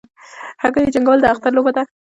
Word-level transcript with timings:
د 0.03 0.03
هګیو 0.63 0.93
جنګول 0.95 1.19
د 1.21 1.25
اختر 1.33 1.51
لوبه 1.55 1.71
ده. 1.75 1.83